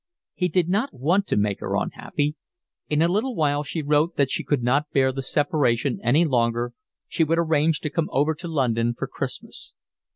He 0.33 0.47
did 0.47 0.67
not 0.67 0.95
want 0.95 1.27
to 1.27 1.37
make 1.37 1.59
her 1.59 1.75
unhappy. 1.75 2.35
In 2.89 3.03
a 3.03 3.07
little 3.07 3.35
while 3.35 3.61
she 3.61 3.83
wrote 3.83 4.15
that 4.15 4.31
she 4.31 4.43
could 4.43 4.63
not 4.63 4.89
bear 4.89 5.11
the 5.11 5.21
separation 5.21 5.99
any 6.01 6.25
longer, 6.25 6.73
she 7.07 7.23
would 7.23 7.37
arrange 7.37 7.81
to 7.81 7.91
come 7.91 8.09
over 8.11 8.33
to 8.33 8.47
London 8.47 8.95
for 8.97 9.05
Christmas. 9.07 9.75